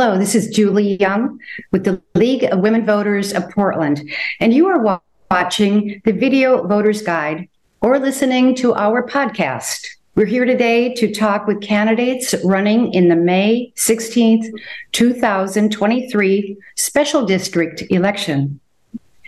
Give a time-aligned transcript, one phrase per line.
[0.00, 1.40] Hello, this is Julie Young
[1.72, 7.02] with the League of Women Voters of Portland, and you are watching the Video Voters
[7.02, 7.48] Guide
[7.80, 9.84] or listening to our podcast.
[10.14, 14.46] We're here today to talk with candidates running in the May 16th,
[14.92, 18.60] 2023 special district election.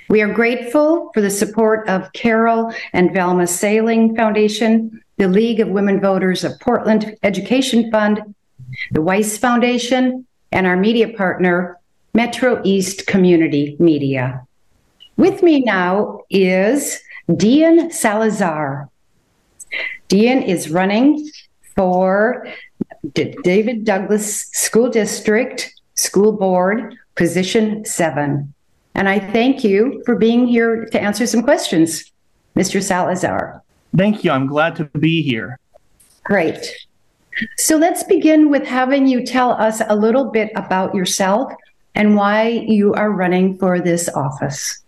[0.09, 5.66] We are grateful for the support of Carol and Velma Saling Foundation, the League of
[5.66, 8.23] Women Voters of Portland Education Fund,
[8.93, 11.78] the Weiss Foundation, and our media partner,
[12.14, 14.46] Metro East Community Media.
[15.16, 18.88] With me now is Deian Salazar.
[20.08, 21.30] Deian is running
[21.77, 22.48] for
[23.14, 28.52] D- David Douglas School District School Board, position seven.
[28.94, 32.10] And I thank you for being here to answer some questions,
[32.56, 32.82] Mr.
[32.82, 33.62] Salazar.
[33.96, 34.30] Thank you.
[34.30, 35.58] I'm glad to be here.
[36.24, 36.74] Great.
[37.57, 41.53] So let's begin with having you tell us a little bit about yourself
[41.95, 44.83] and why you are running for this office.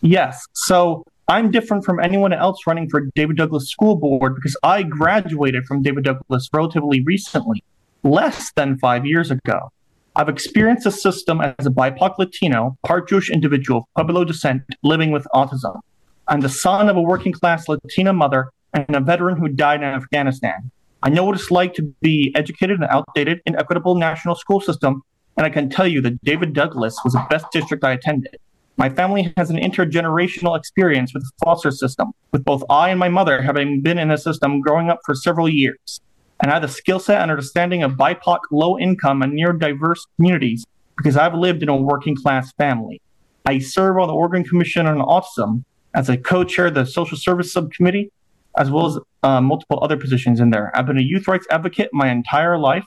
[0.00, 0.44] Yes.
[0.52, 5.66] So I'm different from anyone else running for David Douglas School Board because I graduated
[5.66, 7.64] from David Douglas relatively recently,
[8.04, 9.72] less than five years ago.
[10.14, 15.10] I've experienced the system as a BIPOC Latino, part Jewish individual of Pueblo descent living
[15.10, 15.80] with autism.
[16.28, 19.88] I'm the son of a working class Latina mother and a veteran who died in
[19.88, 20.70] Afghanistan.
[21.02, 25.02] I know what it's like to be educated in an outdated, inequitable national school system,
[25.36, 28.36] and I can tell you that David Douglas was the best district I attended.
[28.78, 33.08] My family has an intergenerational experience with the foster system, with both I and my
[33.08, 36.00] mother having been in the system growing up for several years.
[36.40, 40.66] And I have the skill set and understanding of BIPOC, low income, and neurodiverse communities
[40.96, 43.00] because I've lived in a working class family.
[43.46, 47.16] I serve on the Oregon Commission on Autism as a co chair of the Social
[47.16, 48.10] Service Subcommittee
[48.56, 50.70] as well as uh, multiple other positions in there.
[50.74, 52.84] I've been a youth rights advocate my entire life.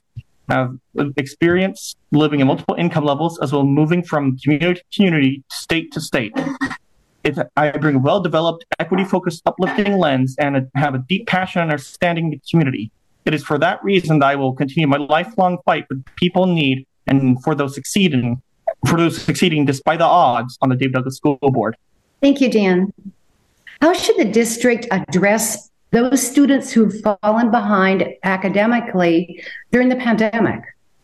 [0.50, 0.80] I've
[1.18, 5.92] experience living in multiple income levels as well as moving from community to community, state
[5.92, 6.34] to state.
[7.24, 12.32] It's, I bring a well-developed, equity-focused, uplifting lens and have a deep passion and understanding
[12.32, 12.90] the community.
[13.26, 16.56] It is for that reason that I will continue my lifelong fight for people in
[16.56, 18.42] need and for those succeeding,
[18.88, 21.76] for those succeeding despite the odds on the Dave Douglas School Board.
[22.22, 22.92] Thank you, Deian.
[23.82, 29.42] How should the district address those students who've fallen behind academically
[29.72, 30.62] during the pandemic?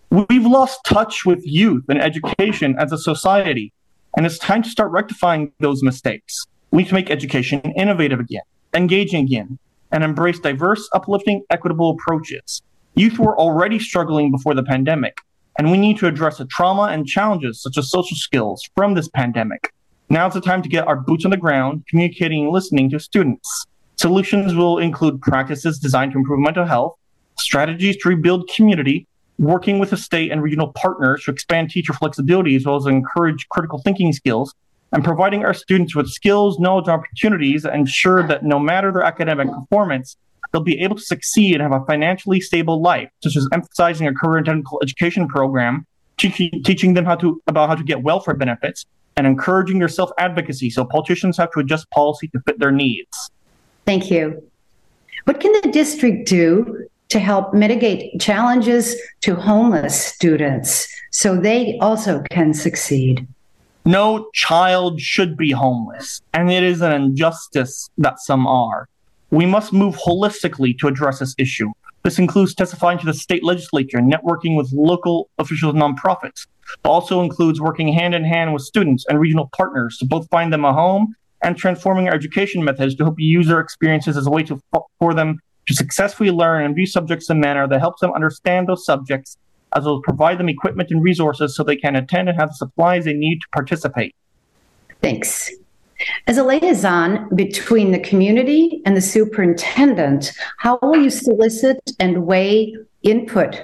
[0.10, 3.72] We've lost touch with youth and education as a society,
[4.18, 6.46] and it's time to start rectifying those mistakes.
[6.72, 8.44] We need to make education innovative again,
[8.74, 9.58] engaging again,
[9.94, 12.62] and embrace diverse, uplifting, equitable approaches.
[12.96, 15.18] Youth were already struggling before the pandemic,
[15.58, 19.08] and we need to address the trauma and challenges such as social skills from this
[19.08, 19.72] pandemic.
[20.10, 23.66] Now's the time to get our boots on the ground, communicating and listening to students.
[23.96, 26.96] Solutions will include practices designed to improve mental health,
[27.40, 29.08] strategies to rebuild community,
[29.40, 33.50] working with the state and regional partners to expand teacher flexibility as well as encourage
[33.50, 34.54] critical thinking skills,
[34.92, 39.04] and providing our students with skills, knowledge, and opportunities that ensure that no matter their
[39.04, 40.18] academic performance,
[40.52, 44.14] they'll be able to succeed and have a financially stable life, such as emphasizing a
[44.14, 45.86] career and technical education program,
[46.18, 48.86] teaching, teaching them how to about how to get welfare benefits,
[49.18, 53.32] and encouraging your self advocacy so politicians have to adjust policy to fit their needs.
[53.86, 54.42] Thank you.
[55.26, 62.22] What can the district do to help mitigate challenges to homeless students so they also
[62.30, 63.28] can succeed?
[63.86, 68.90] No child should be homeless, and it is an injustice that some are.
[69.30, 71.72] We must move holistically to address this issue.
[72.04, 76.48] This includes testifying to the state legislature, networking with local officials and nonprofits.
[76.84, 80.66] Also includes working hand in hand with students and regional partners to both find them
[80.66, 84.60] a home and transforming our education methods to help user experiences as a way to,
[85.00, 88.68] for them to successfully learn and view subjects in a manner that helps them understand
[88.68, 89.38] those subjects,
[89.76, 92.56] as well as provide them equipment and resources so they can attend and have the
[92.56, 94.16] supplies they need to participate.
[95.02, 95.52] Thanks.
[96.28, 102.76] As a liaison between the community and the superintendent, how will you solicit and weigh
[103.04, 103.62] input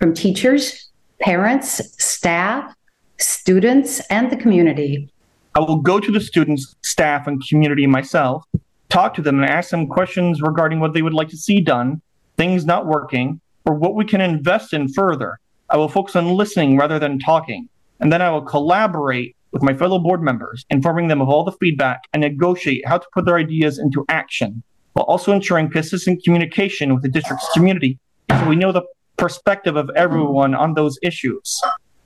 [0.00, 2.74] from teachers, parents, staff,
[3.18, 5.08] students, and the community?
[5.54, 8.44] I will go to the students, staff, and community myself,
[8.88, 12.02] talk to them, and ask them questions regarding what they would like to see done,
[12.36, 15.38] things not working, or what we can invest in further.
[15.70, 17.68] I will focus on listening rather than talking,
[18.00, 21.52] and then I will collaborate with my fellow board members, informing them of all the
[21.52, 24.62] feedback and negotiate how to put their ideas into action,
[24.94, 27.98] while also ensuring consistent communication with the district's community
[28.30, 28.82] so we know the
[29.16, 31.60] perspective of everyone on those issues.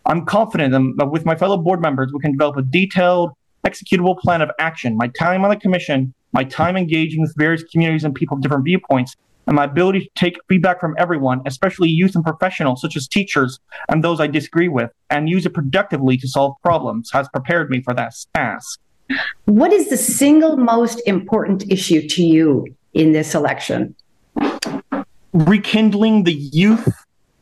[0.06, 3.32] I'm confident that with my fellow board members, we can develop a detailed,
[3.66, 4.96] executable plan of action.
[4.96, 8.64] My time on the commission, my time engaging with various communities and people of different
[8.64, 9.16] viewpoints,
[9.46, 13.58] and my ability to take feedback from everyone, especially youth and professionals such as teachers
[13.88, 17.80] and those I disagree with, and use it productively to solve problems has prepared me
[17.82, 18.78] for that task.
[19.46, 23.94] What is the single most important issue to you in this election?
[25.46, 26.88] Rekindling the youth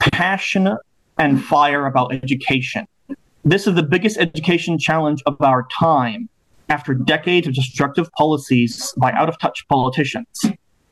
[0.00, 0.76] passion
[1.18, 2.86] and fire about education.
[3.42, 6.28] This is the biggest education challenge of our time
[6.68, 10.44] after decades of destructive policies by out of touch politicians.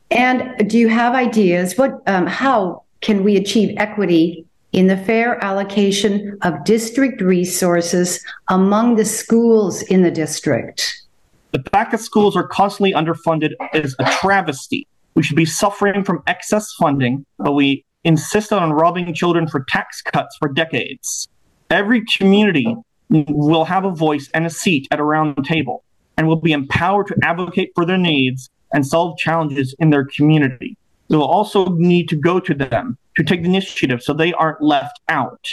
[0.09, 1.77] And do you have ideas?
[1.77, 8.95] What, um, how can we achieve equity in the fair allocation of district resources among
[8.95, 11.03] the schools in the district?
[11.51, 14.87] The fact that schools are constantly underfunded is a travesty.
[15.15, 20.01] We should be suffering from excess funding, but we insist on robbing children for tax
[20.01, 21.27] cuts for decades.
[21.69, 22.75] Every community
[23.09, 25.83] will have a voice and a seat at a round table
[26.17, 30.77] and will be empowered to advocate for their needs and solve challenges in their community.
[31.07, 34.61] We will also need to go to them to take the initiative so they aren't
[34.61, 35.45] left out.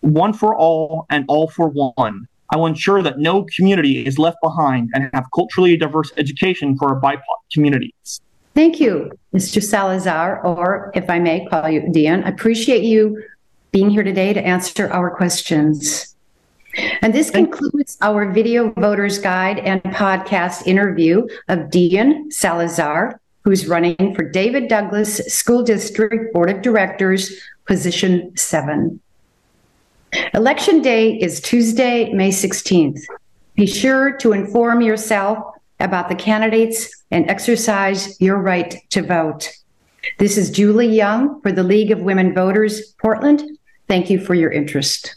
[0.00, 2.28] One for all and all for one.
[2.50, 6.94] I will ensure that no community is left behind and have culturally diverse education for
[6.94, 7.22] our BIPOC
[7.52, 8.20] communities.
[8.56, 9.62] Thank you, Mr.
[9.62, 12.24] Salazar, or if I may call you Deian.
[12.24, 13.22] I appreciate you
[13.70, 16.16] being here today to answer our questions.
[17.02, 24.14] And this concludes our video voters guide and podcast interview of Deian Salazar, who's running
[24.14, 29.00] for David Douglas School District Board of Directors, position seven.
[30.32, 33.02] Election day is Tuesday, May 16th.
[33.54, 39.50] Be sure to inform yourself about the candidates and exercise your right to vote.
[40.18, 43.42] This is Julie Young for the League of Women Voters, Portland.
[43.88, 45.16] Thank you for your interest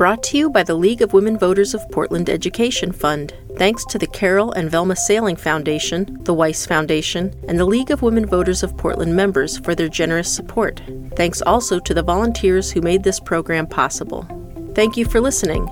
[0.00, 3.34] brought to you by the League of Women Voters of Portland Education Fund.
[3.58, 8.00] Thanks to the Carol and Velma Saling Foundation, the Weiss Foundation, and the League of
[8.00, 10.80] Women Voters of Portland members for their generous support.
[11.16, 14.26] Thanks also to the volunteers who made this program possible.
[14.74, 15.68] Thank you for listening.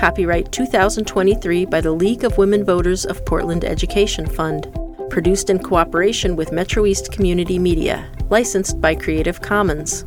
[0.00, 4.66] Copyright 2023 by the League of Women Voters of Portland Education Fund.
[5.10, 8.10] Produced in cooperation with Metro East Community Media.
[8.30, 10.06] Licensed by Creative Commons.